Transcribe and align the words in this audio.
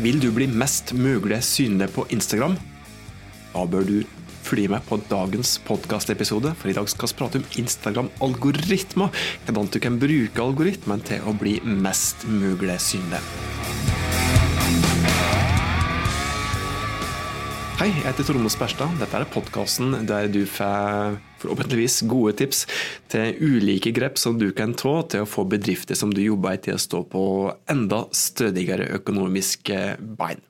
Vil 0.00 0.16
du 0.16 0.30
bli 0.32 0.46
mest 0.48 0.94
mulig 0.96 1.42
synlig 1.44 1.90
på 1.92 2.06
Instagram? 2.08 2.54
Da 3.52 3.66
bør 3.68 3.84
du 3.84 3.98
følge 4.46 4.70
med 4.72 4.80
på 4.88 4.96
dagens 5.10 5.58
podkastepisode, 5.66 6.54
for 6.56 6.72
i 6.72 6.76
dag 6.78 6.88
skal 6.88 7.10
vi 7.10 7.18
prate 7.18 7.42
om 7.42 7.44
Instagram-algoritmer. 7.60 9.12
Hvordan 9.44 9.68
du 9.68 9.76
kan 9.84 10.00
bruke 10.00 10.46
algoritmen 10.46 11.04
til 11.04 11.28
å 11.28 11.36
bli 11.36 11.58
mest 11.84 12.24
mulig 12.32 12.80
synlig. 12.80 13.20
Hei, 17.80 17.86
jeg 17.96 18.10
heter 18.10 18.26
Tormod 18.28 18.52
Sperstad. 18.52 18.98
Dette 19.00 19.16
er 19.16 19.30
podkasten 19.32 20.02
der 20.04 20.26
du 20.28 20.42
får 20.44 21.14
forhåpentligvis 21.40 22.02
gode 22.10 22.34
tips 22.36 22.66
til 23.08 23.38
ulike 23.40 23.88
grep 23.96 24.20
som 24.20 24.36
du 24.36 24.50
kan 24.52 24.74
ta 24.76 24.98
til 25.08 25.24
å 25.24 25.28
få 25.32 25.46
bedrifter 25.48 25.96
som 25.96 26.12
du 26.12 26.20
jobber 26.20 26.58
i, 26.58 26.60
til 26.60 26.76
å 26.76 26.82
stå 26.84 27.00
på 27.08 27.22
enda 27.72 28.02
stødigere 28.12 28.90
økonomiske 28.98 29.78
bein. 30.20 30.44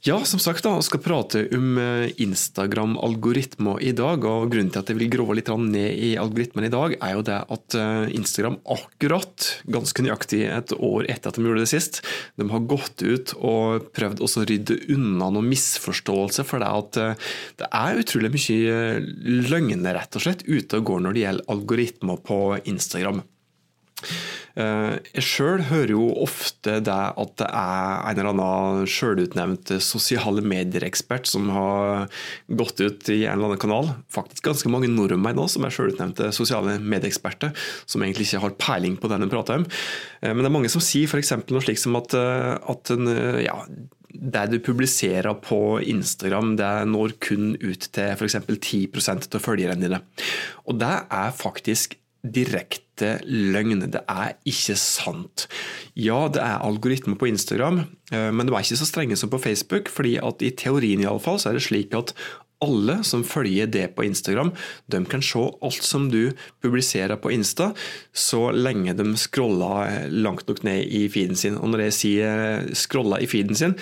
Ja, 0.00 0.14
som 0.24 0.40
sagt, 0.40 0.64
da, 0.64 0.70
jeg 0.78 0.86
skal 0.86 1.00
prate 1.04 1.40
om 1.52 1.74
eh, 1.76 2.06
Instagram-algoritmer 2.24 3.82
i 3.84 3.90
dag. 3.92 4.22
og 4.24 4.46
Grunnen 4.48 4.70
til 4.72 4.80
at 4.80 4.88
jeg 4.88 4.96
vil 4.96 5.10
grove 5.12 5.34
litt 5.36 5.50
ned 5.60 5.92
i 5.92 6.14
algoritmen 6.16 6.64
i 6.64 6.70
dag, 6.72 6.94
er 7.04 7.18
jo 7.18 7.24
det 7.28 7.36
at 7.36 7.76
eh, 7.76 8.14
Instagram 8.16 8.56
akkurat, 8.64 9.50
ganske 9.68 10.06
nøyaktig 10.06 10.40
et 10.48 10.72
år 10.72 11.04
etter 11.04 11.28
at 11.28 11.36
de 11.36 11.44
gjorde 11.44 11.66
det 11.66 11.72
sist, 11.74 12.00
de 12.40 12.48
har 12.48 12.64
gått 12.64 13.04
ut 13.04 13.34
og 13.36 13.90
prøvd 13.92 14.24
å 14.24 14.30
rydde 14.48 14.78
unna 14.96 15.28
noen 15.36 15.52
misforståelse 15.52 16.48
for 16.48 16.64
det 16.64 16.72
at 16.80 17.00
eh, 17.04 17.30
det 17.60 17.68
er 17.68 18.00
utrolig 18.00 18.32
mye 18.38 18.80
løgner 19.52 20.00
rett 20.00 20.16
og 20.16 20.24
slett 20.24 20.48
ute 20.48 20.80
og 20.80 20.94
går 20.94 21.04
når 21.04 21.12
det 21.12 21.26
gjelder 21.26 21.56
algoritmer 21.58 22.24
på 22.24 22.40
Instagram. 22.72 23.20
Eh, 24.58 24.96
jeg 25.14 25.24
sjøl 25.26 25.64
hører 25.68 25.92
jo 25.94 26.06
ofte 26.24 26.78
det 26.84 26.96
at 27.22 27.34
det 27.40 27.46
er 27.46 28.08
en 28.10 28.18
eller 28.18 28.30
annen 28.32 28.88
sjølutnevnt 28.90 29.74
sosiale 29.84 30.42
medier-ekspert 30.42 31.28
som 31.30 31.50
har 31.54 32.08
gått 32.48 32.82
ut 32.82 33.12
i 33.12 33.22
en 33.24 33.36
eller 33.36 33.52
annen 33.52 33.62
kanal. 33.62 33.92
Faktisk 34.12 34.48
ganske 34.48 34.72
mange 34.72 34.90
nordmenn 34.90 35.38
nå 35.38 35.46
som 35.50 35.66
er 35.66 35.74
sjølutnevnte 35.74 36.32
sosiale 36.36 36.78
medieeksperter, 36.82 37.54
som 37.86 38.02
egentlig 38.04 38.30
ikke 38.30 38.44
har 38.46 38.58
peiling 38.60 38.98
på 39.00 39.10
det 39.10 39.20
de 39.22 39.30
prater 39.30 39.60
om. 39.60 39.68
Eh, 40.20 40.32
men 40.34 40.42
det 40.42 40.50
er 40.50 40.58
mange 40.58 40.72
som 40.72 40.84
sier 40.84 41.10
f.eks. 41.10 41.36
noe 41.50 41.64
slikt 41.64 41.84
som 41.84 41.98
at, 42.00 42.16
eh, 42.18 42.52
at 42.74 42.94
en, 42.96 43.14
ja, 43.44 43.56
det 44.10 44.44
du 44.50 44.58
publiserer 44.58 45.32
på 45.44 45.78
Instagram, 45.86 46.56
det 46.58 46.70
når 46.90 47.14
kun 47.22 47.54
ut 47.62 47.86
til 47.94 48.12
f.eks. 48.16 48.40
10% 48.50 49.38
av 49.38 49.44
følgerne 49.44 49.80
dine. 49.80 50.02
Og 50.66 50.80
det 50.80 50.94
er 51.06 51.36
faktisk 51.36 51.96
direkte 52.22 53.16
løgn. 53.24 53.86
Det 53.92 54.02
er 54.04 54.36
ikke 54.48 54.76
sant. 54.78 55.46
Ja, 55.96 56.26
det 56.28 56.42
er 56.44 56.60
algoritmer 56.66 57.16
på 57.20 57.30
Instagram, 57.30 57.84
eh, 58.12 58.30
men 58.30 58.46
de 58.46 58.54
er 58.54 58.64
ikke 58.64 58.80
så 58.82 58.88
strenge 58.88 59.16
som 59.16 59.32
på 59.32 59.40
Facebook. 59.40 59.88
fordi 59.88 60.18
at 60.18 60.42
i 60.42 60.50
teorien 60.50 61.00
i 61.00 61.06
alle 61.06 61.20
fall, 61.20 61.38
så 61.38 61.50
er 61.50 61.58
det 61.58 61.66
slik 61.68 61.94
at 61.94 62.14
alle 62.60 62.98
som 63.06 63.24
følger 63.24 63.66
det 63.66 63.86
på 63.96 64.04
Instagram, 64.04 64.52
de 64.92 65.00
kan 65.08 65.22
se 65.24 65.40
alt 65.64 65.82
som 65.86 66.10
du 66.12 66.32
publiserer 66.60 67.16
på 67.16 67.32
Insta, 67.32 67.72
så 68.12 68.50
lenge 68.52 68.94
de 68.98 69.16
scroller 69.16 70.10
langt 70.10 70.48
nok 70.48 70.62
ned 70.62 70.84
i 70.84 71.08
feeden 71.08 71.36
sin. 71.36 71.56
Og 71.56 71.72
når 71.72 71.86
jeg 71.88 71.96
sier 71.96 72.74
scroller 72.76 73.24
i 73.24 73.26
feeden 73.30 73.56
sin, 73.56 73.76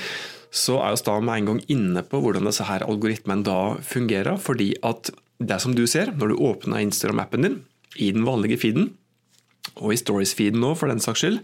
så 0.55 0.78
er 0.80 0.95
vi 0.95 1.05
da 1.05 1.17
med 1.20 1.41
en 1.41 1.50
gang 1.50 1.64
inne 1.69 2.05
på 2.06 2.20
hvordan 2.23 2.47
disse 2.48 2.64
her 2.64 2.86
algoritmene 2.86 3.45
da 3.45 3.58
fungerer. 3.84 4.39
Fordi 4.41 4.75
at 4.86 5.11
det 5.39 5.61
som 5.62 5.75
du 5.75 5.84
ser 5.86 6.14
når 6.14 6.33
du 6.33 6.41
åpner 6.48 6.86
Instagram-appen 6.86 7.45
din, 7.45 7.58
i 7.99 8.13
den 8.15 8.27
vanlige 8.29 8.61
feeden, 8.65 8.93
og 9.77 9.93
i 9.93 9.99
stories-feeden 9.99 10.61
nå, 10.63 10.73
for 10.79 10.91
den 10.91 11.01
saks 11.03 11.23
skyld, 11.23 11.39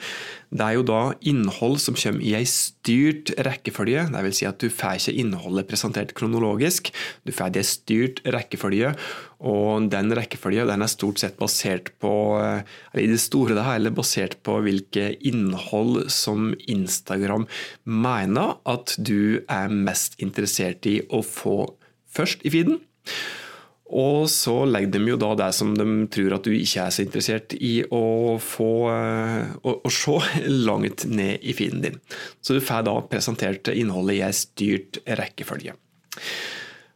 det 0.54 0.64
er 0.64 0.76
jo 0.76 0.84
da 0.86 1.00
innhold 1.26 1.76
som 1.82 1.96
kommer 1.98 2.24
i 2.24 2.32
ei 2.38 2.46
styrt 2.48 3.32
rekkefølge. 3.46 4.06
Vil 4.26 4.36
si 4.36 4.48
at 4.48 4.60
du 4.62 4.72
får 4.72 4.98
ikke 4.98 5.14
innholdet 5.22 5.68
presentert 5.70 6.14
kronologisk, 6.16 6.90
du 7.26 7.32
får 7.34 7.54
det 7.54 7.64
i 7.64 7.68
styrt 7.68 8.22
rekkefølge. 8.34 8.94
Og 9.44 9.90
den 9.92 10.14
rekkefølgen 10.16 10.70
den 10.70 10.86
er 10.86 10.90
stort 10.90 11.20
sett 11.22 11.38
basert 11.40 11.92
på, 12.02 12.14
eller 12.40 13.04
i 13.04 13.10
det 13.12 13.20
store 13.22 13.58
det 13.58 13.66
hele, 13.68 13.94
basert 13.94 14.38
på 14.46 14.58
hvilke 14.64 15.12
innhold 15.26 16.08
som 16.14 16.52
Instagram 16.64 17.46
mener 17.84 18.58
at 18.70 18.96
du 18.98 19.44
er 19.44 19.70
mest 19.70 20.18
interessert 20.22 20.86
i 20.90 21.00
å 21.10 21.22
få 21.26 21.58
først 22.14 22.46
i 22.46 22.54
feeden. 22.54 22.80
Og 23.92 24.30
så 24.32 24.54
legger 24.64 24.94
de 24.94 25.10
jo 25.12 25.18
da 25.20 25.34
det 25.36 25.50
som 25.56 25.74
de 25.76 25.84
tror 26.12 26.38
at 26.38 26.46
du 26.46 26.54
ikke 26.56 26.86
er 26.86 26.94
så 26.94 27.04
interessert 27.04 27.52
i 27.58 27.74
å 27.84 28.38
få 28.40 28.70
eh, 28.94 29.52
å, 29.60 29.76
å 29.84 29.92
se 29.92 30.16
langt 30.68 31.04
ned 31.10 31.44
i 31.44 31.52
feeden 31.56 31.84
din. 31.84 32.00
Så 32.40 32.56
du 32.56 32.64
får 32.64 32.86
da 32.88 32.96
presentert 33.10 33.68
innholdet 33.74 34.18
i 34.18 34.24
ei 34.24 34.32
styrt 34.36 35.02
rekkefølge. 35.20 35.76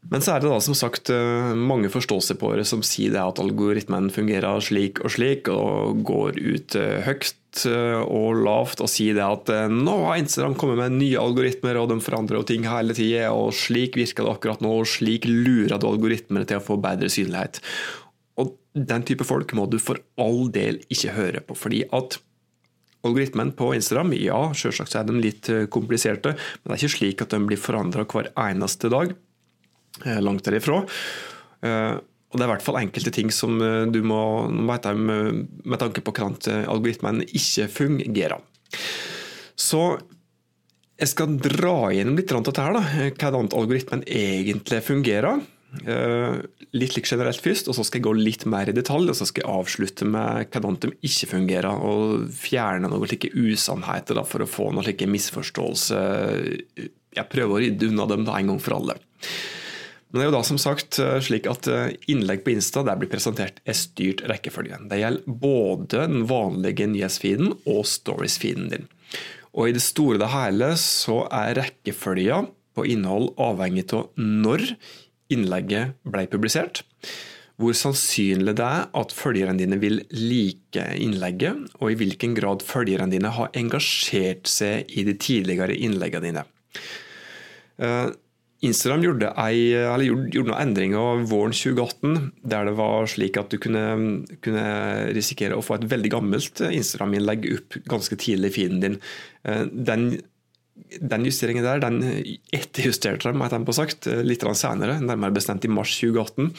Men 0.09 0.23
så 0.23 0.37
er 0.37 0.45
det 0.45 0.53
da 0.53 0.61
som 0.63 0.77
sagt 0.79 1.11
eh, 1.13 1.55
mange 1.59 1.91
forståelsespåere 1.93 2.63
som 2.69 2.85
sier 2.87 3.13
det 3.17 3.21
at 3.21 3.41
algoritmen 3.43 4.09
fungerer 4.15 4.63
slik 4.65 5.03
og 5.03 5.13
slik, 5.13 5.51
og 5.51 6.05
går 6.07 6.39
ut 6.39 6.79
eh, 6.79 7.03
høyt 7.09 7.35
Eh, 7.67 8.03
og 8.05 8.43
lavt 8.45 8.83
og 8.85 8.91
sier 8.93 9.17
det 9.17 9.25
at 9.25 9.51
nå 9.73 9.95
har 10.05 10.21
Instagram 10.21 10.55
kommet 10.59 10.79
med 10.83 10.99
nye 11.01 11.21
algoritmer, 11.21 11.79
og 11.81 11.89
de 11.91 11.99
forandrer 12.05 12.45
ting 12.47 12.67
hele 12.69 12.95
tida, 12.97 13.31
og 13.33 13.55
slik 13.57 13.97
virker 13.99 14.27
det 14.27 14.35
akkurat 14.35 14.63
nå, 14.65 14.75
og 14.83 14.91
slik 14.91 15.27
lurer 15.29 15.79
du 15.81 15.89
algoritmene 15.89 16.47
til 16.49 16.61
å 16.61 16.65
få 16.65 16.79
bedre 16.83 17.11
synlighet. 17.13 17.63
Og 18.39 18.55
den 18.77 19.05
type 19.09 19.27
folk 19.27 19.55
må 19.57 19.67
du 19.67 19.79
for 19.83 20.01
all 20.21 20.51
del 20.55 20.83
ikke 20.93 21.17
høre 21.17 21.45
på, 21.45 21.59
fordi 21.59 21.85
at 21.91 22.21
Algoritmen 23.07 23.53
på 23.55 23.69
Instagram 23.77 24.11
ja, 24.19 24.39
selvsagt 24.59 24.97
er 24.99 25.05
de 25.07 25.21
litt 25.23 25.47
kompliserte, 25.71 26.33
men 26.35 26.65
det 26.67 26.75
er 26.75 26.81
ikke 26.81 26.97
slik 26.97 27.21
at 27.23 27.31
de 27.31 27.39
blir 27.47 27.61
forandra 27.63 28.03
hver 28.03 28.27
eneste 28.43 28.91
dag. 28.91 29.13
Langt 30.23 30.47
derifra. 30.47 30.85
Og 32.29 32.37
det 32.37 32.45
er 32.45 32.51
i 32.51 32.53
hvert 32.53 32.65
fall 32.65 32.81
enkelte 32.83 33.13
ting 33.15 33.33
som 33.33 33.57
eh, 33.65 33.87
du 33.89 34.03
må, 34.05 34.21
vite 34.69 34.93
med, 34.99 35.79
tanke 35.81 36.05
på 36.05 36.13
hvordan 36.13 36.69
algoritmen 36.69 37.25
ikke 37.25 37.69
fungerer. 37.73 38.43
Så 39.59 39.83
jeg 40.99 41.13
skal 41.13 41.39
dra 41.41 41.93
gjennom 41.95 42.19
litt 42.19 42.35
av 42.35 42.45
dette 42.45 42.65
her, 42.65 42.77
da, 42.77 42.83
hvordan 43.17 43.53
algoritmen 43.57 44.05
egentlig 44.05 44.83
fungerer. 44.85 45.41
Eh, 45.89 46.37
litt 46.77 46.97
like 46.97 47.09
generelt 47.09 47.41
først, 47.41 47.71
og 47.71 47.77
så 47.79 47.85
skal 47.87 48.03
jeg 48.03 48.09
gå 48.09 48.15
litt 48.19 48.45
mer 48.51 48.69
i 48.69 48.77
detalj. 48.77 49.09
Og 49.09 49.17
så 49.17 49.29
skal 49.31 49.47
jeg 49.47 49.55
avslutte 49.63 50.09
med 50.09 50.53
hvordan 50.53 50.81
de 50.85 50.93
ikke 51.09 51.33
fungerer, 51.33 51.71
og 51.73 52.29
fjerne 52.37 52.93
noen 52.93 53.09
slike 53.09 53.33
usannheter 53.33 54.21
da, 54.21 54.27
for 54.29 54.45
å 54.45 54.51
få 54.51 54.69
noen 54.69 54.85
slike 54.85 55.09
misforståelser. 55.09 56.51
Jeg 57.17 57.33
prøver 57.33 57.55
å 57.55 57.63
rydde 57.65 57.89
unna 57.89 58.05
dem 58.11 58.29
da, 58.29 58.37
en 58.37 58.53
gang 58.53 58.61
for 58.61 58.83
alle. 58.83 59.01
Men 60.09 60.21
det 60.21 60.25
er 60.25 60.31
jo 60.31 60.37
da 60.39 60.45
som 60.47 60.61
sagt 60.61 60.99
eh, 61.03 61.19
slik 61.25 61.49
at 61.51 61.69
eh, 61.69 61.97
innlegg 62.09 62.45
på 62.45 62.55
Insta 62.55 62.85
der 62.87 62.97
blir 63.01 63.11
presentert 63.13 63.61
i 63.69 63.75
styrt 63.77 64.23
rekkefølge. 64.31 64.81
Det 64.89 65.01
gjelder 65.03 65.41
både 65.43 66.05
den 66.09 66.25
vanlige 66.31 66.89
nyhetsfeeden 66.89 67.53
og 67.69 67.83
stories-feeden 67.89 68.71
din. 68.73 68.87
Og 69.53 69.69
i 69.69 69.75
det 69.77 69.85
store 69.85 70.21
og 70.23 70.31
hele 70.33 70.73
så 70.81 71.23
er 71.35 71.59
rekkefølga 71.59 72.45
på 72.79 72.87
innhold 72.89 73.35
avhengig 73.43 73.89
av 73.97 74.09
når 74.17 74.65
innlegget 75.33 75.99
ble 76.09 76.25
publisert, 76.31 76.85
hvor 77.59 77.75
sannsynlig 77.75 78.55
det 78.57 78.65
er 78.65 78.87
at 78.97 79.13
følgerne 79.13 79.59
dine 79.59 79.81
vil 79.83 79.99
like 80.15 80.85
innlegget, 80.95 81.67
og 81.83 81.91
i 81.91 81.99
hvilken 81.99 82.37
grad 82.39 82.63
følgerne 82.65 83.11
dine 83.13 83.33
har 83.35 83.51
engasjert 83.59 84.49
seg 84.49 84.89
i 84.89 85.05
de 85.09 85.17
tidligere 85.19 85.75
innleggene 85.75 86.31
dine. 86.31 86.47
Eh, 88.59 88.67
Instagram 88.69 89.03
gjorde, 89.03 89.33
ei, 89.39 89.71
gjorde, 90.07 90.31
gjorde, 90.35 90.51
noen 90.51 90.63
endringer 90.63 91.23
våren 91.31 91.55
2018, 91.55 92.33
der 92.43 92.67
det 92.67 92.75
var 92.79 93.07
slik 93.07 93.39
at 93.39 93.51
du 93.51 93.59
kunne, 93.59 94.25
kunne 94.43 95.13
risikere 95.15 95.57
å 95.57 95.63
få 95.63 95.79
et 95.79 95.87
veldig 95.91 96.11
gammelt 96.11 96.63
Instagram-innlegg 96.67 97.47
opp 97.55 97.79
ganske 97.89 98.19
tidlig 98.19 98.53
i 98.53 98.57
feeden 98.59 98.83
din. 98.83 98.99
Eh, 99.45 99.65
den, 99.71 100.21
den 100.99 101.27
justeringen 101.27 101.67
der 101.67 101.83
den 101.83 102.03
etterjusterte 102.55 103.33
de 103.33 103.65
på 103.65 103.77
sagt, 103.77 104.07
litt 104.07 104.43
senere, 104.59 104.99
nærmere 105.01 105.39
bestemt 105.39 105.65
i 105.65 105.73
mars 105.73 105.95
2018, 106.01 106.53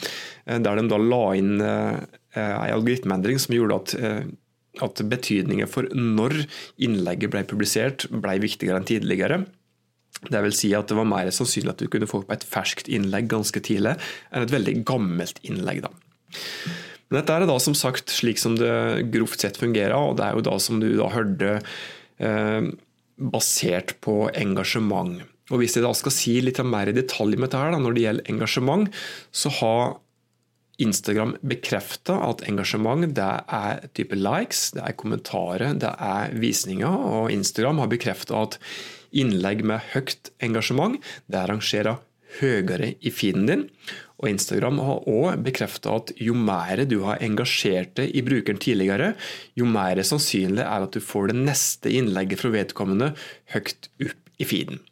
eh, 0.46 0.60
der 0.60 0.80
de 0.80 0.88
da 0.88 1.00
la 1.00 1.24
inn 1.36 1.58
en 1.60 2.06
eh, 2.32 2.70
algoritmeendring 2.70 3.40
som 3.42 3.56
gjorde 3.56 3.82
at 3.82 3.98
at 4.78 5.00
betydningen 5.10 5.66
for 5.66 5.88
når 5.90 6.44
innlegget 6.78 7.32
ble 7.32 7.40
publisert, 7.48 8.04
ble 8.22 8.36
viktigere 8.38 8.78
enn 8.78 8.86
tidligere. 8.86 9.40
Det 10.28 10.42
vil 10.44 10.54
si 10.56 10.74
at 10.76 10.90
det 10.90 10.98
var 10.98 11.08
mer 11.08 11.30
sannsynlig 11.32 11.72
at 11.72 11.80
du 11.80 11.88
kunne 11.92 12.08
få 12.10 12.22
opp 12.22 12.34
et 12.34 12.44
ferskt 12.44 12.90
innlegg 12.92 13.30
ganske 13.30 13.62
tidlig 13.64 13.96
enn 13.96 14.44
et 14.44 14.52
veldig 14.52 14.76
gammelt 14.88 15.40
innlegg. 15.46 15.86
Da. 15.86 15.92
Men 17.08 17.20
dette 17.20 17.36
er 17.36 17.48
da 17.48 17.56
som 17.62 17.76
sagt 17.78 18.12
slik 18.12 18.38
som 18.38 18.58
det 18.60 19.08
grovt 19.14 19.42
sett 19.42 19.58
fungerer, 19.60 19.96
og 19.96 20.18
det 20.20 20.28
er 20.28 20.36
jo 20.36 20.46
da 20.50 20.58
som 20.62 20.78
du 20.82 20.90
da 20.98 21.08
hørte 21.14 21.56
eh, 22.20 22.68
basert 23.20 23.96
på 24.04 24.22
engasjement. 24.36 25.18
Og 25.50 25.58
Hvis 25.62 25.74
jeg 25.76 25.84
da 25.84 25.90
skal 25.96 26.14
si 26.14 26.36
litt 26.44 26.60
mer 26.62 26.92
i 26.92 26.94
detalj 26.94 27.34
med 27.34 27.48
dette 27.48 27.58
her, 27.58 27.74
da, 27.74 27.80
når 27.82 27.96
det 27.96 28.04
gjelder 28.04 28.30
engasjement, 28.30 29.02
så 29.34 29.50
har 29.58 29.96
Instagram 30.80 31.36
bekrefter 31.46 32.20
at 32.24 32.44
engasjement 32.48 33.08
det 33.16 33.30
er 33.46 33.88
type 33.96 34.16
likes, 34.16 34.70
det 34.76 34.84
er 34.86 34.96
kommentarer, 34.98 35.74
det 35.78 35.90
er 35.92 36.36
visninger. 36.40 37.08
Og 37.14 37.32
Instagram 37.34 37.82
har 37.82 37.90
bekreftet 37.92 38.36
at 38.36 38.58
innlegg 39.10 39.64
med 39.66 39.82
høyt 39.92 40.30
engasjement 40.44 41.00
det 41.30 41.42
rangerer 41.50 41.98
høyere 42.38 42.94
i 43.02 43.12
feeden 43.14 43.48
din. 43.48 43.64
Og 44.20 44.28
Instagram 44.30 44.80
har 44.84 45.06
òg 45.10 45.44
bekrefta 45.46 45.96
at 45.96 46.12
jo 46.20 46.34
mer 46.36 46.84
du 46.88 47.00
har 47.06 47.22
engasjert 47.24 47.94
deg 47.98 48.12
i 48.14 48.22
brukeren 48.24 48.60
tidligere, 48.60 49.14
jo 49.58 49.68
mer 49.68 50.02
sannsynlig 50.06 50.64
er 50.66 50.86
at 50.86 50.96
du 50.96 51.00
får 51.04 51.32
det 51.32 51.40
neste 51.40 51.92
innlegget 51.96 52.42
fra 52.42 52.52
vedkommende 52.54 53.14
høyt 53.54 53.90
opp 54.04 54.34
i 54.40 54.48
feeden. 54.48 54.84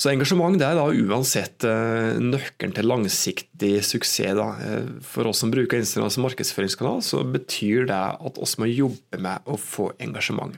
Så 0.00 0.08
engasjement 0.08 0.56
det 0.56 0.64
er 0.64 0.78
da 0.78 0.86
uansett 0.88 1.64
eh, 1.68 2.16
nøkkelen 2.24 2.72
til 2.72 2.88
langsiktig 2.88 3.72
suksess. 3.84 4.32
Da. 4.38 4.46
Eh, 4.64 4.86
for 5.04 5.28
oss 5.28 5.42
som 5.44 5.52
bruker 5.52 5.76
Instagram 5.76 6.12
som 6.14 6.24
markedsføringskanal, 6.24 7.02
så 7.04 7.20
betyr 7.28 7.84
det 7.90 8.00
at 8.16 8.40
oss 8.40 8.56
må 8.60 8.70
jobbe 8.70 9.20
med 9.20 9.44
å 9.44 9.58
få 9.60 9.90
engasjement. 10.00 10.56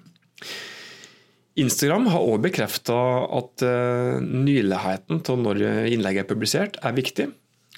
Instagram 1.59 2.07
har 2.15 2.23
òg 2.23 2.47
bekrefta 2.47 2.95
at 3.37 3.61
uh, 3.67 4.23
nyligheten 4.25 5.19
til 5.27 5.43
når 5.45 5.59
innlegget 5.93 6.25
er 6.25 6.31
publisert, 6.31 6.79
er 6.81 6.95
viktig. 6.97 7.27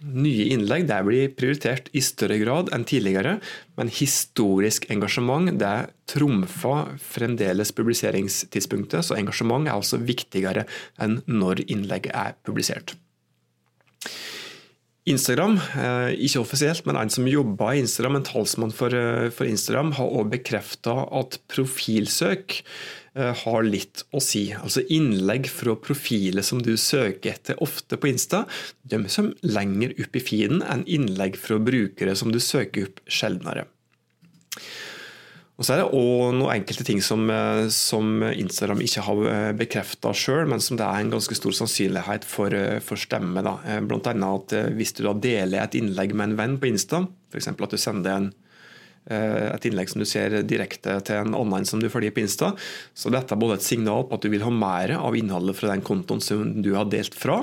Nye 0.02 0.49
innlegg 0.50 0.88
det 0.88 0.96
blir 1.06 1.31
prioritert 1.38 1.87
i 1.94 2.00
større 2.02 2.41
grad 2.41 2.73
enn 2.75 2.82
tidligere, 2.88 3.37
men 3.79 3.93
historisk 3.94 4.88
engasjement 4.91 5.52
det 5.61 5.75
trumfer 6.11 6.96
fremdeles 6.99 7.70
publiseringstidspunktet, 7.79 9.06
så 9.06 9.14
engasjement 9.20 9.69
er 9.69 9.76
altså 9.76 10.02
viktigere 10.02 10.67
enn 10.99 11.20
når 11.31 11.62
innlegget 11.69 12.11
er 12.11 12.35
publisert. 12.43 12.96
Instagram, 15.05 15.58
eh, 15.76 16.17
ikke 16.25 16.40
offisielt, 16.40 16.87
men 16.88 16.97
en 16.97 17.11
som 17.12 17.29
jobber 17.29 17.75
i 17.75 17.82
Instagram, 17.85 18.17
en 18.17 18.25
talsmann 18.25 18.73
for, 18.73 18.88
eh, 18.88 19.31
Instagram, 19.47 19.93
har 19.93 20.06
også 20.06 20.31
bekrefta 20.31 20.94
at 21.20 21.38
profilsøk 21.47 22.62
har 23.14 23.62
litt 23.62 24.02
å 24.11 24.20
si. 24.22 24.49
Altså 24.56 24.82
Innlegg 24.90 25.46
fra 25.52 25.76
profiler 25.78 26.43
som 26.43 26.58
du 26.62 26.72
søker 26.81 27.34
etter 27.34 27.61
ofte 27.62 27.99
på 28.00 28.11
Insta, 28.11 28.44
de 28.82 28.99
kommer 29.05 29.37
lenger 29.46 29.94
opp 30.02 30.19
i 30.19 30.22
feeden 30.25 30.64
enn 30.66 30.82
innlegg 30.90 31.38
fra 31.38 31.61
brukere 31.62 32.16
som 32.19 32.34
du 32.34 32.40
søker 32.43 32.88
opp 32.88 32.99
sjeldnere. 33.06 33.69
Og 35.55 35.62
så 35.62 35.76
er 35.76 35.84
det 35.84 35.94
òg 35.94 36.32
noen 36.34 36.56
enkelte 36.56 36.82
ting 36.82 36.99
som, 37.05 37.28
eh, 37.31 37.69
som, 37.70 38.25
Instagram 38.26 38.81
ikke 38.82 39.05
har 39.06 39.20
eh, 39.31 39.50
bekrefta 39.55 40.11
sjøl, 40.11 40.49
men 40.50 40.58
som 40.58 40.81
det 40.81 40.87
er 40.88 41.05
en 41.05 41.12
ganske 41.14 41.38
stor 41.38 41.55
sannsynlighet 41.55 42.26
for, 42.26 42.56
for 42.82 42.99
stemme. 42.99 43.44
Da. 43.46 43.78
Blant 43.87 44.11
annet 44.11 44.56
at 44.58 44.75
hvis 44.75 44.96
du 44.99 45.06
deler 45.22 45.62
et 45.62 45.78
innlegg 45.78 46.16
med 46.16 46.32
en 46.32 46.40
venn 46.40 46.58
på 46.58 46.72
Insta, 46.72 47.05
f.eks. 47.31 47.52
at 47.55 47.70
du 47.70 47.78
sender 47.78 48.19
en 48.19 48.32
Eh, 48.34 48.44
et 49.05 49.67
innlegg 49.69 49.91
som 49.93 50.01
du 50.01 50.06
ser 50.09 50.37
direkte 50.49 50.97
til 51.05 51.21
en 51.21 51.37
online 51.37 51.69
som 51.69 51.83
du 51.83 51.91
følger 51.93 52.15
på 52.15 52.23
Insta. 52.23 52.53
Så 52.97 53.12
dette 53.12 53.37
er 53.37 53.41
både 53.41 53.59
et 53.59 53.67
signal 53.67 54.06
på 54.09 54.17
at 54.17 54.25
du 54.25 54.31
vil 54.33 54.45
ha 54.47 54.53
mer 54.53 54.95
av 54.97 55.17
innholdet 55.19 55.59
fra 55.59 55.73
den 55.75 55.85
kontoen 55.85 56.23
som 56.25 56.62
du 56.65 56.73
har 56.77 56.89
delt 56.89 57.17
fra, 57.19 57.43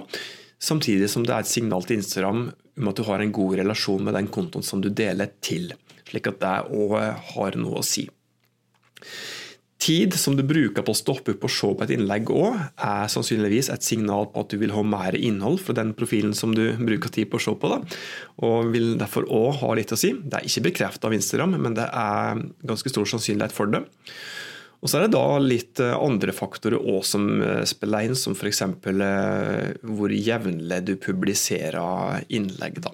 samtidig 0.61 1.09
som 1.11 1.25
det 1.25 1.35
er 1.35 1.45
et 1.45 1.51
signal 1.51 1.85
til 1.85 2.01
Instagram 2.01 2.47
om 2.81 2.89
at 2.89 2.97
du 2.97 3.05
har 3.05 3.21
en 3.21 3.35
god 3.35 3.59
relasjon 3.61 4.03
med 4.05 4.17
den 4.17 4.31
kontoen 4.33 4.65
som 4.65 4.81
du 4.81 4.89
deler 4.89 5.33
til. 5.43 5.71
Slik 6.09 6.31
at 6.31 6.41
det 6.41 6.55
òg 6.73 6.97
har 7.35 7.59
noe 7.59 7.81
å 7.81 7.85
si. 7.85 8.07
Tid 9.81 10.13
som 10.13 10.35
du 10.37 10.43
bruker 10.45 10.83
på 10.85 10.93
å 10.93 10.97
stoppe 10.97 11.33
opp 11.33 11.47
og 11.47 11.53
se 11.53 11.69
på 11.73 11.85
et 11.87 11.93
innlegg 11.95 12.29
òg, 12.29 12.57
er 12.85 13.07
sannsynligvis 13.09 13.71
et 13.73 13.85
signal 13.85 14.27
på 14.29 14.43
at 14.43 14.53
du 14.53 14.59
vil 14.61 14.75
ha 14.75 14.83
mer 14.85 15.17
innhold 15.17 15.57
fra 15.65 15.73
den 15.79 15.95
profilen 15.97 16.35
som 16.37 16.53
du 16.53 16.67
bruker 16.77 17.09
tid 17.09 17.31
på 17.31 17.39
å 17.39 17.43
se 17.47 17.55
på. 17.57 17.71
Da. 17.71 17.79
Og 18.45 18.69
vil 18.75 18.93
derfor 19.01 19.25
òg 19.25 19.57
ha 19.63 19.73
litt 19.79 19.93
å 19.95 19.97
si. 19.97 20.13
Det 20.13 20.37
er 20.37 20.45
ikke 20.45 20.67
bekreftet 20.69 21.09
av 21.09 21.17
Instagram, 21.17 21.57
men 21.65 21.79
det 21.79 21.87
er 21.89 22.45
ganske 22.69 22.93
stor 22.93 23.09
sannsynlighet 23.09 23.57
for 23.57 23.73
det. 23.73 23.81
Og 24.81 24.89
så 24.89 24.97
er 24.97 25.05
det 25.05 25.13
da 25.13 25.25
litt 25.41 25.81
eh, 25.81 25.97
andre 25.97 26.33
faktorer 26.33 26.77
òg 26.77 27.03
som 27.05 27.27
eh, 27.41 27.61
spiller 27.69 28.05
inn, 28.05 28.17
som 28.17 28.37
f.eks. 28.37 28.63
Eh, 28.65 29.67
hvor 29.97 30.13
jevnlig 30.13 30.81
du 30.85 30.95
publiserer 31.01 32.25
innlegg. 32.33 32.81
da. 32.85 32.93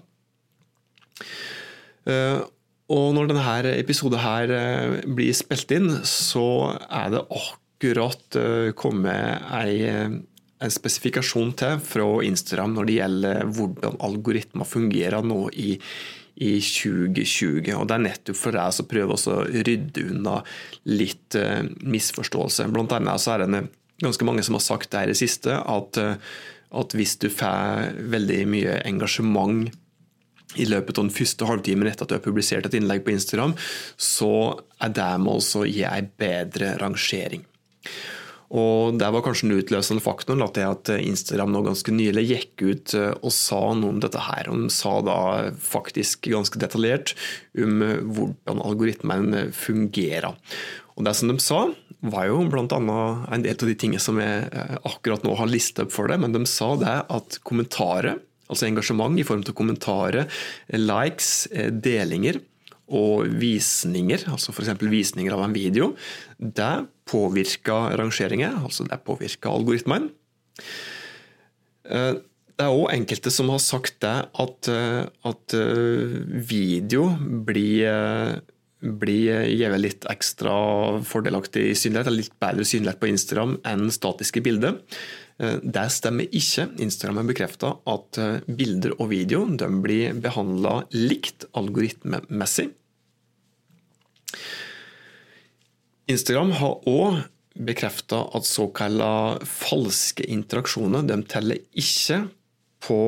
Og 2.94 3.12
når 3.16 3.32
denne 3.32 3.74
episoden 3.76 4.22
her 4.24 4.52
eh, 4.56 4.98
blir 5.12 5.36
spilt 5.36 5.72
inn, 5.76 5.90
så 6.08 6.78
er 6.88 7.12
det 7.12 7.26
akkurat 7.26 8.38
eh, 8.40 8.70
kommet 8.80 9.48
ei, 9.58 9.82
eh, 9.90 10.14
en 10.58 10.74
spesifikasjon 10.74 11.52
til 11.60 11.82
fra 11.84 12.06
Instagram 12.26 12.78
når 12.78 12.88
det 12.88 12.96
gjelder 12.96 13.50
hvordan 13.58 14.00
algoritmer 14.08 14.66
fungerer 14.66 15.26
nå 15.28 15.42
i, 15.52 15.76
i 16.40 16.54
2020. 16.64 17.68
Og 17.76 17.84
Det 17.90 17.98
er 17.98 18.06
nettopp 18.06 18.40
for 18.40 18.56
deg 18.56 18.78
som 18.78 18.88
prøver 18.90 19.20
å 19.20 19.36
rydde 19.52 20.06
unna 20.08 20.38
litt 20.88 21.38
misforståelse. 21.84 22.70
Blant 22.72 22.96
annet 22.96 23.22
så 23.22 23.36
er 23.36 23.44
det 23.44 23.66
ganske 24.02 24.26
mange 24.30 24.46
som 24.48 24.58
har 24.58 24.64
sagt 24.64 24.90
det 24.94 25.04
her 25.04 25.12
i 25.12 25.14
det 25.14 25.20
siste, 25.20 25.60
at, 25.60 26.00
at 26.82 26.98
hvis 26.98 27.18
du 27.22 27.28
får 27.34 28.00
veldig 28.16 28.42
mye 28.50 28.80
engasjement 28.88 29.68
i 30.56 30.68
løpet 30.70 30.98
av 30.98 31.08
den 31.08 31.14
første 31.14 31.48
halvtimen 31.50 31.90
etter 31.90 32.06
at 32.06 32.12
du 32.12 32.16
har 32.16 32.24
publisert 32.24 32.68
et 32.70 32.78
innlegg 32.78 33.04
på 33.06 33.14
Instagram, 33.14 33.56
så 34.00 34.60
er 34.80 34.94
det 34.96 35.10
med 35.24 35.42
å 35.44 35.66
gi 35.68 35.84
en 35.88 36.14
bedre 36.20 36.78
rangering. 36.80 37.44
Og 38.48 38.96
Det 38.96 39.08
var 39.12 39.24
kanskje 39.26 39.50
den 39.50 39.60
utløsende 39.60 40.04
faktoren 40.04 40.46
at, 40.46 40.56
at 40.56 40.92
Instagram 40.96 41.52
nå 41.52 41.66
ganske 41.66 41.92
nylig 41.92 42.24
gikk 42.30 42.64
ut 42.64 42.94
eh, 42.96 43.12
og 43.20 43.34
sa 43.36 43.60
noe 43.76 43.92
om 43.92 44.00
dette. 44.00 44.22
her. 44.24 44.48
Og 44.48 44.64
de 44.64 44.72
sa 44.72 44.94
da 45.04 45.18
faktisk 45.60 46.30
ganske 46.32 46.60
detaljert 46.62 47.12
om 47.60 47.84
hvordan 48.16 48.64
algoritmen 48.64 49.52
fungerer. 49.52 50.32
Og 50.96 51.04
Det 51.06 51.14
som 51.14 51.28
de 51.30 51.38
sa, 51.44 51.60
var 52.08 52.30
jo 52.30 52.40
bl.a. 52.48 52.64
en 52.72 53.44
del 53.44 53.58
av 53.58 53.68
de 53.68 53.76
tingene 53.76 54.02
som 54.02 54.20
jeg 54.22 54.48
eh, 54.48 54.78
akkurat 54.88 55.28
nå 55.28 55.36
har 55.36 55.52
listet 55.52 55.84
opp 55.84 55.98
for 55.98 56.08
deg, 56.08 56.24
men 56.24 56.32
de 56.32 56.46
sa 56.48 56.72
det 56.80 56.96
at 57.04 57.40
kommentarer 57.44 58.22
Altså 58.48 58.68
engasjement 58.68 59.18
i 59.20 59.26
form 59.28 59.44
av 59.44 59.56
kommentarer, 59.58 60.30
likes, 60.74 61.48
eh, 61.52 61.72
delinger 61.72 62.40
og 62.88 63.28
visninger, 63.42 64.24
altså 64.32 64.54
f.eks. 64.54 64.72
visninger 64.88 65.36
av 65.36 65.44
en 65.44 65.56
video, 65.56 65.92
det 66.40 66.88
påvirker 67.08 67.98
rangeringer, 68.00 68.56
altså 68.64 68.88
det 68.88 69.02
påvirker 69.08 69.52
algoritmen. 69.52 70.10
Eh, 71.88 72.14
det 72.58 72.66
er 72.66 72.74
òg 72.74 72.88
enkelte 72.90 73.30
som 73.30 73.52
har 73.54 73.60
sagt 73.62 74.00
det 74.02 74.16
at, 74.42 74.70
eh, 74.72 75.04
at 75.30 75.58
video 76.48 77.12
blir 77.46 78.42
blir 78.82 79.48
gitt 79.50 79.80
litt 79.82 80.06
ekstra 80.12 80.56
fordelaktig 81.06 81.72
synlighet, 81.78 82.10
eller 82.10 82.24
litt 82.24 82.36
bedre 82.42 82.66
synlighet 82.68 83.00
på 83.02 83.10
Instagram 83.10 83.56
enn 83.66 83.88
statiske 83.94 84.44
bilder. 84.46 84.78
Eh, 85.42 85.58
det 85.64 85.86
stemmer 85.94 86.30
ikke. 86.30 86.68
Instagram 86.82 87.22
har 87.22 87.30
bekrefta 87.32 87.74
at 87.90 88.22
eh, 88.22 88.44
bilder 88.48 88.98
og 89.00 89.10
video 89.14 89.46
blir 89.82 90.18
behandla 90.22 90.84
likt 90.94 91.48
algoritmemessig. 91.58 92.70
Instagram 96.08 96.54
har 96.62 96.88
òg 96.88 97.26
bekrefta 97.58 98.22
at 98.38 98.46
såkalte 98.46 99.46
falske 99.50 100.24
interaksjoner 100.30 101.06
de 101.10 101.18
teller 101.28 101.64
ikke 101.74 102.28
på 102.86 103.00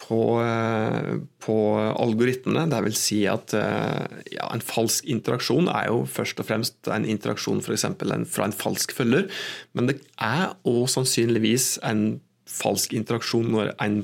på, 0.00 0.20
eh, 0.42 1.18
på 1.44 1.56
algoritmene. 1.78 2.66
Dvs. 2.72 3.00
si 3.00 3.20
at 3.30 3.54
eh, 3.56 4.20
ja, 4.34 4.48
en 4.50 4.64
falsk 4.64 5.08
interaksjon 5.10 5.68
er 5.72 5.90
jo 5.90 6.04
først 6.08 6.40
og 6.42 6.48
fremst 6.48 6.90
en 6.92 7.08
interaksjon 7.08 7.62
for 7.64 7.76
en, 7.76 8.26
fra 8.28 8.48
en 8.48 8.56
falsk 8.56 8.94
følger, 8.96 9.28
men 9.76 9.90
det 9.90 10.00
er 10.16 10.54
også 10.64 11.00
sannsynligvis 11.00 11.76
en 11.86 12.20
falsk 12.50 12.96
interaksjon 12.96 13.52
når 13.52 13.74
en 13.84 14.00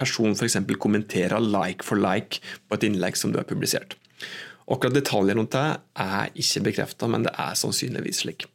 person 0.00 0.32
f.eks. 0.32 0.58
kommenterer 0.80 1.40
like 1.42 1.84
for 1.84 2.00
like 2.00 2.40
på 2.68 2.76
et 2.76 2.86
innlegg 2.88 3.16
som 3.18 3.32
du 3.32 3.40
har 3.40 3.48
publisert. 3.48 3.96
Akkurat 4.66 4.96
detaljer 4.96 5.38
rundt 5.38 5.54
det 5.54 5.66
er 6.02 6.32
ikke 6.34 6.64
bekrefta, 6.70 7.08
men 7.10 7.26
det 7.26 7.34
er 7.38 7.58
sannsynligvis 7.58 8.24
slik. 8.24 8.48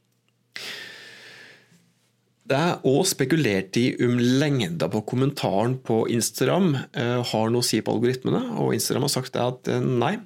Det 2.52 2.60
er 2.60 2.82
òg 2.84 3.06
spekulert 3.08 3.78
i 3.80 3.94
om 4.04 4.18
lengda 4.20 4.90
på 4.92 5.06
kommentaren 5.08 5.78
på 5.88 6.02
Instagram 6.12 6.74
eh, 6.76 7.22
har 7.30 7.52
noe 7.54 7.64
å 7.64 7.64
si 7.64 7.80
på 7.80 7.94
algoritmene. 7.96 8.42
og 8.60 8.74
Instagram 8.76 9.06
har 9.08 9.14
sagt 9.14 9.38
at 9.40 9.70
eh, 9.72 9.80
nei, 9.80 10.18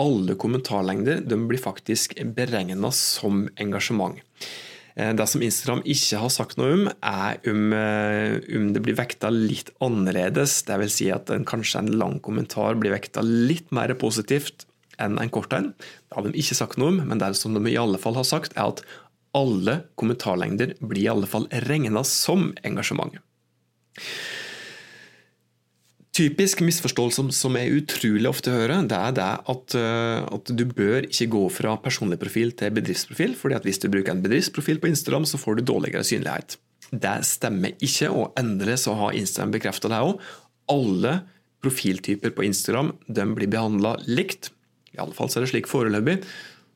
alle 0.00 0.38
kommentarlengder 0.40 1.20
blir 1.28 1.60
faktisk 1.60 2.16
beregna 2.32 2.88
som 2.96 3.42
engasjement. 3.60 4.16
Eh, 4.94 5.12
det 5.12 5.26
som 5.28 5.44
Instagram 5.44 5.84
ikke 5.84 6.22
har 6.22 6.32
sagt 6.32 6.56
noe 6.56 6.78
om, 6.78 6.88
er 6.88 7.52
om, 7.52 7.76
om 7.76 8.72
det 8.72 8.84
blir 8.86 8.96
vekta 8.96 9.28
litt 9.28 9.68
annerledes. 9.84 10.62
Dvs. 10.64 10.96
Si 10.96 11.10
at 11.12 11.28
en, 11.34 11.44
kanskje 11.44 11.84
en 11.84 11.92
lang 12.00 12.16
kommentar 12.24 12.80
blir 12.80 12.96
vekta 12.96 13.26
litt 13.26 13.68
mer 13.68 13.92
positivt 14.00 14.64
enn 15.00 15.20
en 15.20 15.32
kort 15.32 15.52
en. 15.56 15.74
Det 16.08 16.16
har 16.16 16.24
de 16.24 16.32
ikke 16.40 16.56
sagt 16.56 16.80
noe 16.80 16.94
om, 16.94 17.04
men 17.04 17.20
det 17.20 17.34
som 17.36 17.52
de 17.52 17.68
i 17.68 17.78
alle 17.80 18.00
fall 18.00 18.16
har 18.16 18.28
sagt, 18.28 18.56
er 18.56 18.72
at 18.72 18.84
alle 19.36 19.76
kommentarlengder 20.00 20.74
blir 20.80 21.04
i 21.04 21.10
alle 21.12 21.28
fall 21.30 21.46
regna 21.68 22.02
som 22.06 22.50
engasjement. 22.66 23.18
typisk 26.20 26.60
misforståelse 26.66 27.22
som 27.32 27.56
jeg 27.56 27.76
utrolig 27.78 28.28
ofte 28.28 28.52
hører, 28.52 28.82
det 28.88 28.96
er 28.96 29.14
det 29.16 29.28
at, 29.52 29.76
eh, 29.78 30.26
at, 30.36 30.50
du 30.52 30.64
bør 30.66 31.06
ikke 31.06 31.30
gå 31.32 31.44
fra 31.54 31.76
personlig 31.80 32.18
profil 32.20 32.52
til 32.52 32.74
bedriftsprofil. 32.76 33.36
fordi 33.38 33.56
at 33.56 33.64
hvis 33.64 33.80
du 33.80 33.88
bruker 33.88 34.12
en 34.12 34.22
bedriftsprofil 34.22 34.80
på 34.82 34.90
Instagram, 34.90 35.24
så 35.24 35.38
får 35.38 35.56
du 35.56 35.62
dårligere 35.62 36.04
synlighet. 36.04 36.58
Det 36.90 37.24
stemmer 37.24 37.72
ikke, 37.80 38.10
og 38.10 38.34
endelig 38.36 38.80
så 38.84 38.94
har 38.98 39.14
Instagram 39.14 39.52
bekrefta 39.54 39.88
det 39.88 40.02
òg. 40.02 40.20
Alle 40.68 41.22
profiltyper 41.62 42.34
på 42.34 42.44
Instagram 42.44 42.96
de 43.06 43.26
blir 43.36 43.48
behandla 43.48 43.96
likt. 44.06 44.50
I 44.92 44.98
alle 44.98 45.14
fall 45.14 45.30
så 45.30 45.38
er 45.38 45.46
det 45.46 45.52
slik 45.54 45.70
foreløpig. 45.70 46.20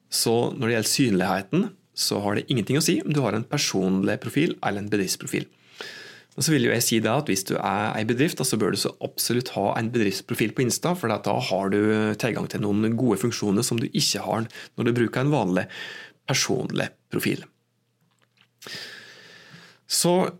Så 0.08 0.54
når 0.54 0.68
det 0.68 0.74
gjelder 0.76 0.94
synligheten, 0.94 1.70
så 1.94 2.18
har 2.24 2.36
det 2.36 2.48
ingenting 2.50 2.78
å 2.78 2.84
si 2.84 2.98
om 3.04 3.14
du 3.14 3.22
har 3.24 3.36
en 3.36 3.46
personlig 3.46 4.18
profil 4.22 4.56
eller 4.60 4.82
en 4.82 4.90
bedriftsprofil. 4.90 5.46
Og 6.34 6.42
så 6.42 6.50
vil 6.50 6.66
jeg 6.66 6.82
si 6.82 6.96
da 6.98 7.20
at 7.20 7.28
Hvis 7.30 7.46
du 7.46 7.54
er 7.54 7.92
ei 7.94 8.02
bedrift, 8.06 8.42
så 8.42 8.58
bør 8.58 8.74
du 8.74 8.80
så 8.80 8.90
absolutt 9.06 9.52
ha 9.54 9.68
en 9.78 9.90
bedriftsprofil 9.94 10.54
på 10.54 10.64
Insta, 10.66 10.94
for 10.98 11.08
da 11.08 11.34
har 11.48 11.70
du 11.70 12.14
tilgang 12.18 12.48
til 12.50 12.64
noen 12.64 12.96
gode 12.98 13.20
funksjoner 13.22 13.62
som 13.62 13.78
du 13.78 13.86
ikke 13.92 14.24
har 14.24 14.48
når 14.74 14.88
du 14.88 14.96
bruker 14.98 15.22
en 15.22 15.34
vanlig 15.34 15.68
personlig 16.26 16.88
profil. 17.12 17.44
Så 19.86 20.34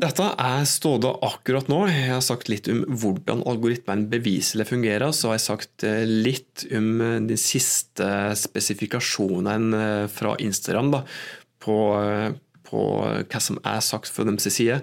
dette 0.00 0.26
er 0.40 0.64
ståda 0.68 1.12
akkurat 1.26 1.68
nå. 1.70 1.82
Jeg 1.90 2.12
har 2.14 2.22
sagt 2.24 2.48
litt 2.50 2.68
om 2.72 2.82
hvordan 2.88 3.42
algoritmen 3.48 4.06
beviselig 4.12 4.68
fungerer. 4.70 5.12
Så 5.12 5.30
har 5.30 5.38
jeg 5.38 5.46
sagt 5.46 5.86
eh, 5.86 6.04
litt 6.08 6.64
om 6.76 7.02
de 7.28 7.36
siste 7.40 8.08
spesifikasjonene 8.40 9.82
eh, 9.84 10.04
fra 10.12 10.36
Instagram 10.40 10.92
da, 10.94 11.02
på, 11.60 11.78
eh, 12.00 12.28
på 12.68 12.84
hva 13.20 13.42
som 13.44 13.60
er 13.60 13.80
sagt 13.84 14.12
fra 14.12 14.26
deres 14.28 14.48
side. 14.56 14.80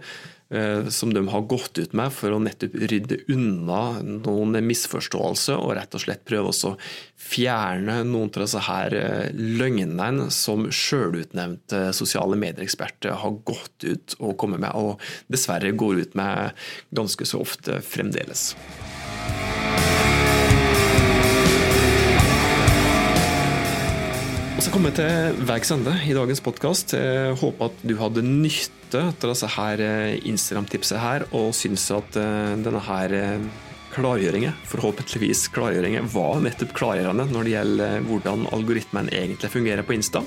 Eh, 0.50 0.88
som 0.88 1.14
de 1.14 1.28
har 1.28 1.42
gått 1.42 1.78
ut 1.78 1.94
med 1.94 2.14
for 2.16 2.32
å 2.32 2.40
nettopp 2.40 2.76
rydde 2.88 3.18
unna 3.34 4.00
noen 4.00 4.56
misforståelser 4.64 5.60
og 5.60 5.74
rett 5.76 5.98
og 5.98 6.06
slett 6.06 6.24
prøve 6.28 6.54
å 6.56 6.72
fjerne 7.20 7.98
noen 8.08 8.32
av 8.32 8.46
disse 8.46 8.62
her 8.70 8.96
eh, 8.96 9.28
løgnene 9.36 10.30
som 10.32 10.70
sjølutnevnte 10.72 11.90
sosiale 11.98 12.40
medieeksperter 12.40 13.20
har 13.20 13.42
gått 13.44 13.84
ut 13.84 14.16
og 14.22 14.38
kommet 14.40 14.64
med, 14.64 14.72
og 14.72 15.04
dessverre 15.28 15.76
går 15.76 16.06
ut 16.06 16.16
med 16.16 16.56
ganske 16.96 17.28
så 17.28 17.44
ofte 17.44 17.82
fremdeles. 17.84 18.54
Så 24.68 24.74
kommer 24.74 24.92
jeg 24.92 24.98
til 25.00 25.46
veis 25.48 25.70
ende 25.72 25.92
i 26.04 26.16
dagens 26.16 26.42
podkast. 26.44 26.92
Håper 27.40 27.70
at 27.70 27.84
du 27.88 27.94
hadde 28.02 28.24
nytte 28.26 29.00
av 29.14 29.22
disse 29.22 29.48
her 29.54 29.80
eh, 29.80 30.18
Instagram-tipset 30.28 31.00
her, 31.00 31.24
og 31.38 31.54
syns 31.56 31.86
at 31.96 32.18
eh, 32.20 32.56
denne 32.66 32.82
her 32.84 33.14
eh, 33.16 33.46
klargjøringen, 33.94 34.58
forhåpentligvis 34.68 35.46
klargjøringen, 35.56 36.10
var 36.12 36.42
nettopp 36.44 36.74
klargjørende 36.76 37.30
når 37.30 37.48
det 37.48 37.54
gjelder 37.54 38.04
hvordan 38.10 38.44
algoritmen 38.58 39.14
egentlig 39.14 39.54
fungerer 39.54 39.88
på 39.88 39.96
Insta. 39.96 40.26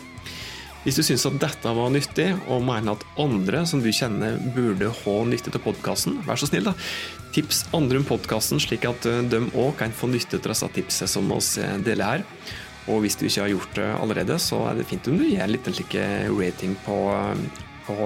Hvis 0.86 1.02
du 1.02 1.04
syns 1.04 1.26
at 1.28 1.36
dette 1.42 1.76
var 1.76 1.92
nyttig, 1.92 2.30
og 2.48 2.64
mener 2.64 2.96
at 2.96 3.04
andre 3.20 3.66
som 3.68 3.84
du 3.84 3.90
kjenner 3.92 4.40
burde 4.56 4.88
ha 5.02 5.18
nytte 5.28 5.52
av 5.52 5.66
podkasten, 5.66 6.16
vær 6.24 6.40
så 6.40 6.48
snill, 6.48 6.70
da. 6.70 6.76
Tips 7.36 7.66
andre 7.76 8.00
om 8.00 8.08
podkasten, 8.08 8.62
slik 8.62 8.88
at 8.88 9.04
de 9.04 9.44
òg 9.52 9.76
kan 9.84 9.92
få 9.92 10.08
nytte 10.14 10.40
av 10.40 10.48
disse 10.54 10.72
tipsene 10.80 11.12
som 11.18 11.28
vi 11.28 11.70
deler 11.90 12.14
her. 12.14 12.28
Og 12.88 13.02
hvis 13.04 13.18
du 13.18 13.26
ikke 13.26 13.44
har 13.44 13.52
gjort 13.52 13.76
det 13.76 13.88
allerede, 14.00 14.38
så 14.40 14.62
er 14.70 14.78
det 14.78 14.88
fint 14.88 15.08
om 15.10 15.18
du 15.20 15.26
gir 15.28 15.42
en 15.44 15.52
liten 15.52 15.76
like 15.76 16.06
rating 16.32 16.76
på, 16.86 16.96
på 17.86 17.98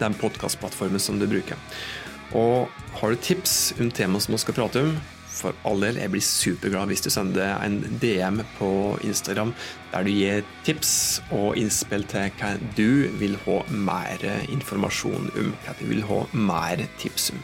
den 0.00 0.16
podkastplattformen 0.20 1.00
som 1.00 1.18
du 1.18 1.26
bruker. 1.30 1.56
Og 2.34 2.68
har 2.98 3.10
du 3.10 3.20
tips 3.22 3.74
om 3.80 3.90
tema 3.94 4.20
som 4.20 4.34
vi 4.34 4.42
skal 4.42 4.56
prate 4.56 4.82
om, 4.84 4.94
for 5.34 5.56
all 5.66 5.82
del, 5.82 5.98
jeg 5.98 6.12
blir 6.12 6.22
superglad 6.22 6.90
hvis 6.92 7.02
du 7.02 7.08
sender 7.10 7.56
en 7.64 7.80
DM 8.02 8.38
på 8.54 8.68
Instagram 9.02 9.50
der 9.90 10.06
du 10.06 10.12
gir 10.12 10.44
tips 10.66 10.92
og 11.34 11.58
innspill 11.58 12.06
til 12.10 12.30
hva 12.38 12.52
du 12.78 13.10
vil 13.18 13.34
ha 13.46 13.58
mer 13.70 14.22
informasjon 14.46 15.32
om, 15.34 15.50
hva 15.64 15.74
du 15.80 15.84
vil 15.90 16.04
ha 16.06 16.22
mer 16.38 16.84
tips 17.02 17.32
om. 17.34 17.42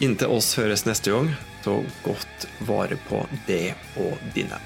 Inntil 0.00 0.32
oss 0.32 0.54
høres 0.56 0.86
neste 0.86 1.12
gang, 1.12 1.34
ta 1.64 1.78
godt 2.04 2.46
vare 2.68 2.96
på 3.08 3.24
det 3.46 3.74
og 3.96 4.18
dine. 4.34 4.60